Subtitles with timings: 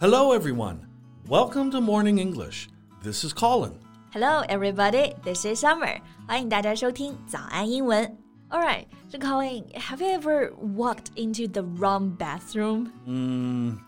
[0.00, 0.86] Hello, everyone.
[1.28, 2.68] Welcome to Morning English.
[3.02, 3.78] This is Colin.
[4.12, 5.14] Hello, everybody.
[5.24, 6.00] This is Summer.
[6.26, 8.16] 欢迎大家收听早安英文。
[8.50, 12.92] All right, so Colin, have you ever walked into the wrong bathroom?
[13.06, 13.78] Mm,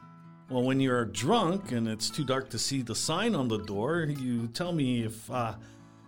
[0.50, 4.06] well, when you're drunk and it's too dark to see the sign on the door,
[4.06, 5.54] you tell me if uh,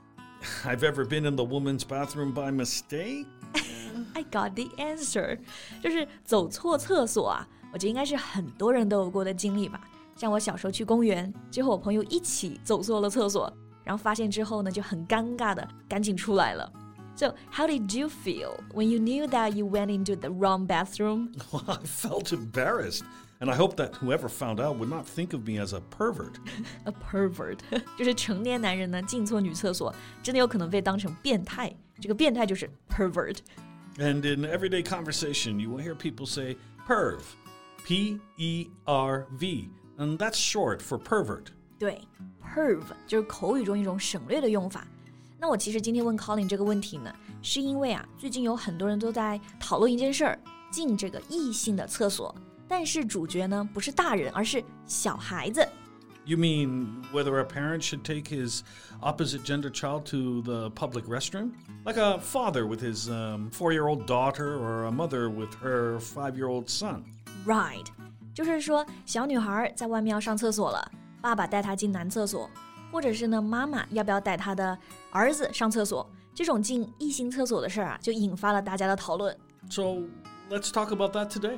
[0.65, 3.27] I've ever been in the woman's bathroom by mistake.
[4.15, 5.39] I got the answer，
[5.83, 7.47] 就是走错厕所啊。
[7.73, 9.81] 我觉得应该是很多人都有过的经历吧。
[10.17, 13.53] 像我小时候去公园，就和我朋友一起走错了厕所，
[13.85, 16.73] 然后发现之后呢，就很尴尬的赶紧出来了。
[17.17, 21.33] So, how did you feel when you knew that you went into the wrong bathroom?
[21.51, 23.03] Well, I felt embarrassed.
[23.41, 26.35] And I hope that whoever found out would not think of me as a pervert.
[26.85, 27.61] a pervert
[27.97, 29.95] 就是成年男人呢进错女厕所，
[30.25, 31.73] 真的有可能被当成变态。
[32.01, 37.21] 这个变态就是 pervert。And in everyday conversation, you will hear people say perv,
[37.85, 41.47] P E R V, and that's short for pervert.
[41.79, 42.01] 对，
[42.43, 44.87] perv 就是口语中一种省略的用法。
[45.39, 50.39] 那我其实今天问 Colin 这个问题呢，是因为啊，最近有很多人都在讨论一件事儿，
[50.71, 52.35] 进这个异性的厕所，
[52.67, 55.67] 但是主角呢不是大人，而是小孩子。
[56.25, 58.63] You mean whether a parent should take his
[59.01, 61.53] opposite gender child to the public restroom?
[61.87, 65.99] Like a father with his um, four year old daughter or a mother with her
[66.01, 67.05] five year old son?
[67.47, 67.87] Right，
[68.34, 72.50] 就是说小女孩在外面要上厕所了，爸爸带她进男厕所。
[72.92, 74.78] 或者是呢，妈妈要不要带她的
[75.10, 76.08] 儿子上厕所？
[76.36, 79.36] 这种进异性厕所的事儿啊，就引发了大家的讨论。
[79.70, 80.04] So
[80.50, 81.58] let's talk about that today.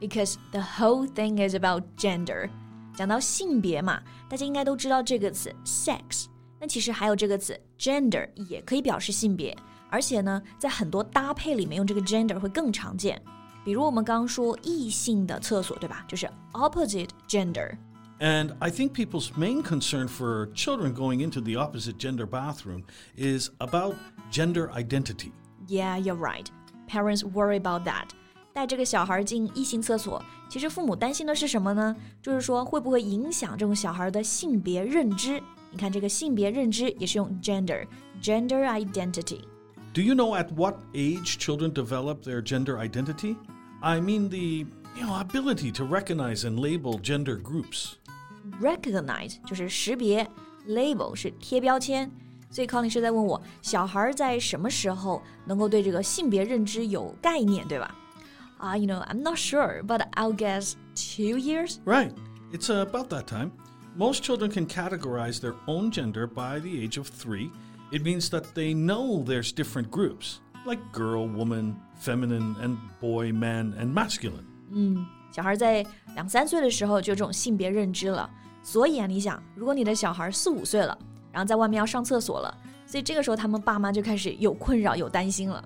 [0.00, 2.48] because the whole thing is about gender。
[2.94, 6.26] 讲到性别嘛，大家应该都知道这个词 sex。
[6.58, 9.56] 那其实还有这个词 gender 也可以表示性别，
[9.88, 13.20] 而且呢，在很多搭配里面用这个 gender 会更常见。
[13.64, 16.04] 比如我们刚刚说异性的厕所，对吧？
[16.08, 22.84] 就是 opposite gender。And I think people's main concern for children going into the opposite gender bathroom
[23.16, 23.94] is about
[24.30, 25.32] gender identity.
[25.66, 26.46] Yeah, you're right.
[26.86, 28.08] Parents worry about that.
[28.55, 31.93] 带这个小孩进异性厕所，其实父母担心的是什么呢？
[32.21, 35.43] 就是说会不会影响这种小孩的性别认知？
[35.71, 39.41] 你看这个性别认知也是用 gender，gender identity。
[39.93, 43.35] Do you know at what age children develop their gender identity?
[43.81, 44.65] I mean the
[44.97, 47.95] you know ability to recognize and label gender groups.
[48.61, 50.25] Recognize 就是识别
[50.65, 52.09] ，label 是贴标签。
[52.49, 57.93] 所以 Colin 是在问我，小孩在什么时候能够对这个性别认知有概念，对吧
[58.64, 61.80] ？uh, you know, I'm not sure, but I'll guess two years?
[61.84, 62.12] Right.
[62.52, 63.52] It's uh, about that time.
[63.96, 67.50] Most children can categorize their own gender by the age of three.
[67.92, 73.74] It means that they know there's different groups, like girl, woman, feminine, and boy, man,
[73.78, 74.44] and masculine.
[74.70, 78.30] 嗯，小孩在两三岁的时候就有这种性别认知了。
[78.62, 80.96] 所以啊，你想，如果你的小孩四五岁了，
[81.32, 85.64] 然后在外面要上厕所了，所以这个时候他们爸妈就开始有困扰、有担心了。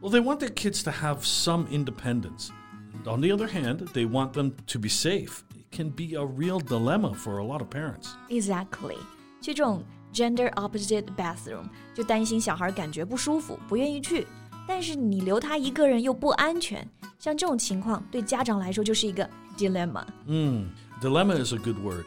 [0.00, 2.50] well, they want their kids to have some independence.
[2.94, 5.44] And on the other hand, they want them to be safe.
[5.54, 8.10] It can be a real dilemma for a lot of parents.
[8.28, 8.96] Exactly.
[9.40, 14.26] 去这种 gender opposite bathroom 就担心小孩感觉不舒服，不愿意去。
[14.66, 20.04] 但是你留他一个人又不安全，像这种情况对家长来说就是一个 dilemma。
[20.26, 20.70] 嗯，
[21.00, 22.04] dilemma is a good word.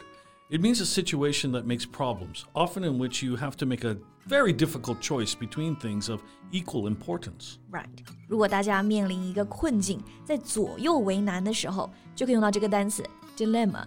[0.50, 3.96] It means a situation that makes problems, often in which you have to make a
[4.26, 7.58] very difficult choice between things of equal importance.
[7.70, 8.04] Right.
[8.28, 13.04] 如果大家面临一个困境，在左右为难的时候，就可以用到这个单词
[13.36, 13.84] dilemma.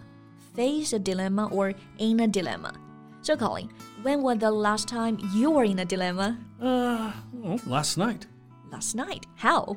[0.55, 2.71] Face a dilemma or in a dilemma.
[3.21, 3.69] So, Colin,
[4.03, 6.37] when was the last time you were in a dilemma?
[6.61, 8.27] Uh, well, last night.
[8.71, 9.25] Last night?
[9.35, 9.75] How?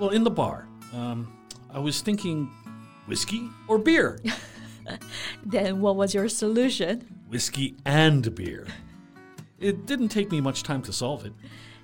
[0.00, 0.66] Well, in the bar.
[0.92, 1.28] Um,
[1.72, 2.48] I was thinking
[3.06, 4.20] whiskey or beer.
[5.48, 7.00] then what was your solution?
[7.30, 8.66] Whiskey and beer.
[9.58, 11.32] It didn't take me much time to solve it.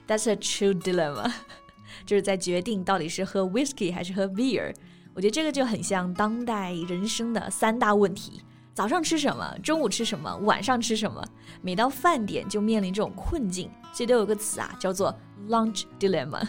[0.07, 1.33] That's a true dilemma.
[2.07, 4.75] 就是在决定到底是喝 whiskey 还是喝 beer。
[5.15, 8.43] 我觉得这个就很像当代人生的三大问题：
[8.75, 11.25] 早上吃什么，中午吃什么，晚上吃什么。
[11.63, 15.17] 每到饭点就面临这种困境，所以都有个词啊，叫做
[15.49, 16.47] lunch dilemma。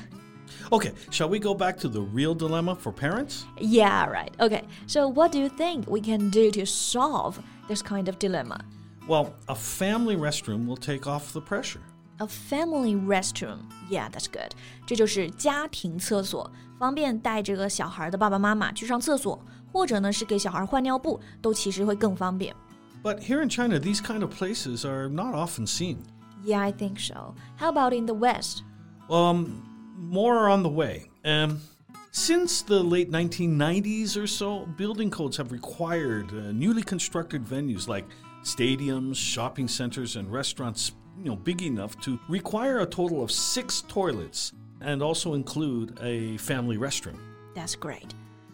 [0.72, 3.46] Okay, shall we go back to the real dilemma for parents?
[3.60, 4.34] Yeah, right.
[4.40, 8.60] Okay, so what do you think we can do to solve this kind of dilemma?
[9.08, 11.82] Well, a family restroom will take off the pressure.
[12.20, 13.70] A family restroom.
[13.90, 14.54] Yeah, that's good.
[14.88, 16.50] 这就是家庭厕所，
[16.80, 19.40] 方便带这个小孩的爸爸妈妈去上厕所，
[19.72, 22.56] 或者呢是给小孩换尿布，都其实会更方便。
[23.04, 25.98] But here in China, these kind of places are not often seen.
[26.44, 27.36] Yeah, I think so.
[27.60, 28.64] How about in the West?
[29.10, 29.62] Um,
[30.00, 31.10] more are on the way.
[31.24, 31.62] Um,
[32.12, 38.06] since the late 1990s or so, building codes have required uh, newly constructed venues like
[38.44, 40.94] stadiums, shopping centers, and restaurants,
[41.24, 46.38] you know, big enough to require a total of six toilets and also include a
[46.38, 47.18] family restroom.
[47.56, 48.12] That's great.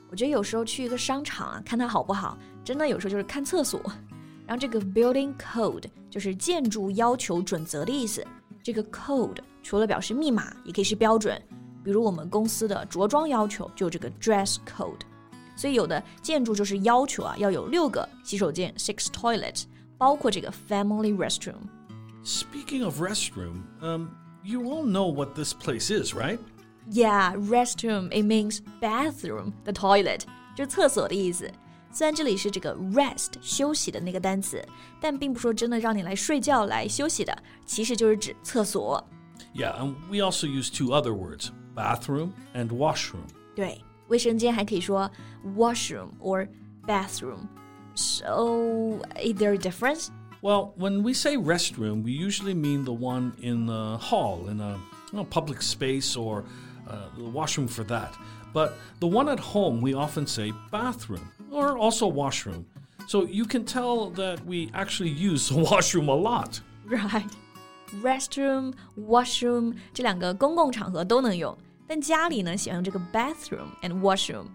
[0.10, 3.82] 我觉得有时候去一个商场啊，看它好不好，真的有时候就是看厕所。
[4.48, 8.26] 然后这个 building code 就是建筑要求准则的意思。
[8.64, 11.42] 这个 code 除了表示密码，也可以是标准。
[11.84, 15.02] 比如我们公司的着装要求就有这个 dress code。
[15.56, 19.64] 所以有的建筑就是要求啊，要有六个洗手间 six toilets，
[19.98, 21.56] 包括这个 family restroom。
[22.24, 24.10] Speaking of restroom, um,
[24.44, 26.40] you all know what this place is, right?
[26.90, 30.22] Yeah, restroom it means bathroom, the toilet，
[30.56, 31.52] 就是厕所的意思。
[31.92, 34.66] 虽然这里是这个 rest 休息的那个单词，
[35.00, 39.04] 但并不说真的让你来睡觉来休息的，其实就是指厕所。
[39.56, 43.28] Yeah, and we also use two other words bathroom and washroom.
[43.56, 45.10] 对，卫生间还可以说
[45.56, 46.48] washroom or
[46.88, 47.48] bathroom.
[47.94, 50.10] So, is there a difference?
[50.42, 54.78] Well, when we say restroom, we usually mean the one in the hall, in a
[55.12, 56.44] you know, public space, or
[56.90, 58.14] uh, the washroom for that.
[58.54, 62.66] But the one at home, we often say bathroom or also washroom.
[63.08, 66.60] So you can tell that we actually use the washroom a lot.
[66.86, 67.30] Right.
[68.02, 74.46] Restroom, washroom 这两个公共场合都能用，但家里呢喜欢用这个 bathroom and washroom。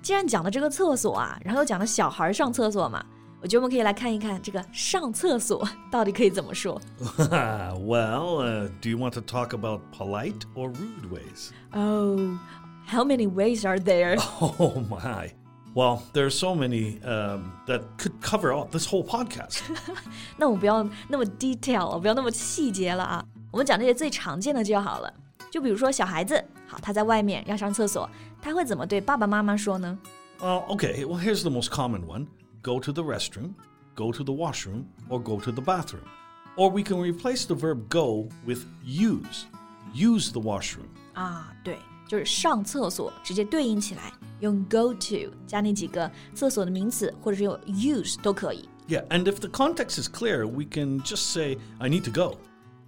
[0.00, 3.04] 既然讲到这个厕所啊，然后又讲到小孩上厕所嘛，
[3.42, 6.80] 我觉得我们可以来看一看这个上厕所到底可以怎么说。
[6.98, 11.50] well, uh, do you want to talk about polite or rude ways?
[11.72, 12.38] Oh,
[12.86, 14.16] how many ways are there?
[14.40, 15.32] Oh my.
[15.74, 19.60] Well, there are so many um, that could cover all, this whole podcast.
[20.38, 23.24] 那我们不要那么 detail 了，不要那么细节了啊。
[23.50, 25.12] 我们讲这些最常见的就好了。
[25.50, 28.08] 就比如说小孩子，好，他在外面要上厕所，
[28.40, 29.98] 他会怎么对爸爸妈妈说呢？
[30.40, 32.26] Well, okay, well, here's the most common one
[32.62, 33.54] go to the restroom,
[33.94, 36.04] go to the washroom, or go to the bathroom.
[36.56, 39.44] Or we can replace the verb go with use.
[39.94, 40.88] Use the washroom.
[41.14, 41.78] 啊，对，
[42.10, 48.68] 就是上厕所，直接对应起来，用 go to 加那几个厕所的名词，或者是用 use 都可以。
[48.88, 52.38] Yeah, and if the context is clear, we can just say, I need to go.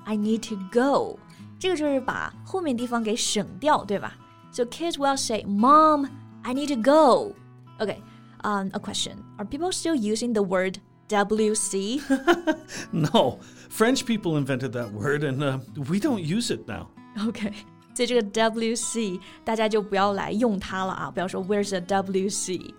[0.04, 1.18] I need to go，
[1.58, 4.16] 这个就是把后面地方给省掉，对吧？
[4.52, 6.08] So kids will say, "Mom,
[6.42, 7.34] I need to go."
[7.78, 7.98] Okay,
[8.42, 12.00] um, a question: Are people still using the word WC?
[12.92, 15.58] No, French people invented that word, and uh,
[15.90, 16.88] we don't use it now.
[17.26, 17.52] OK，
[17.94, 22.74] 所以这个 WC 大家就不要来用它了啊，不要说 Where's the WC？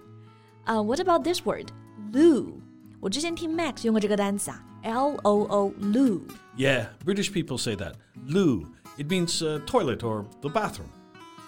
[0.65, 1.67] 呃、w h a t about this word
[2.13, 2.53] loo？
[2.99, 6.21] 我之前听 Max 用过这个单词啊，L O O loo。
[6.57, 7.93] Yeah, British people say that.
[8.27, 8.67] Loo.
[8.97, 10.87] It means uh, toilet or the bathroom.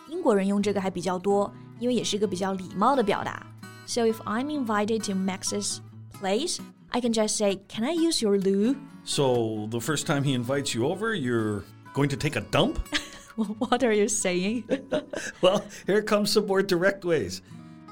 [0.09, 3.45] 英国人用这个还比较多，因为也是一个比较礼貌的表达。
[3.85, 5.79] So if I'm invited to Max's
[6.19, 10.33] place, I can just say, "Can I use your loo?" So the first time he
[10.37, 11.63] invites you over, you're
[11.93, 12.75] going to take a dump?
[13.35, 14.63] What are you saying?
[15.41, 17.41] well, here comes some more direct ways.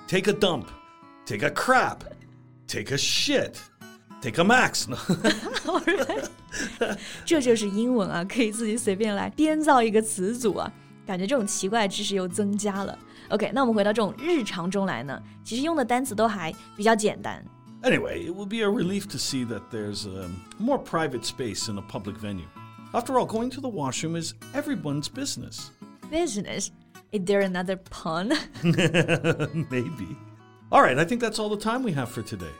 [0.08, 0.68] Take a dump.
[1.26, 2.04] Take a crap.
[2.68, 3.58] Take a shit.
[4.22, 4.88] Take a max.
[7.26, 10.72] 这就是英文啊，可以自己随便来编造一个词组啊，
[11.06, 12.98] 感觉这种奇怪的知识又增加了。
[13.30, 17.44] OK，那我们回到这种日常中来呢，其实用的单词都还比较简单。
[17.84, 21.78] anyway, it will be a relief to see that there's um, more private space in
[21.78, 22.48] a public venue.
[22.94, 25.72] After all, going to the washroom is everyone's business.
[26.10, 26.72] Business.
[27.12, 28.34] Is there another pun?
[28.64, 30.18] Maybe.
[30.72, 32.54] All right, I think that's all the time we have for today.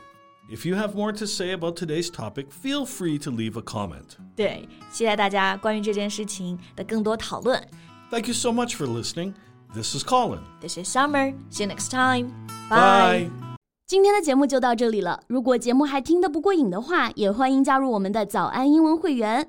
[0.50, 4.16] If you have more to say about today's topic, feel free to leave a comment.
[4.34, 7.62] 对，期待大家关于这件事情的更多讨论。
[8.10, 9.34] Thank you so much for listening.
[9.72, 10.40] This is Colin.
[10.60, 11.32] This is Summer.
[11.52, 12.32] See you next time.
[12.68, 13.30] Bye.
[13.86, 15.22] 今天的节目就到这里了。
[15.28, 19.48] 如果节目还听得不过瘾的话，也欢迎加入我们的早安英文会员。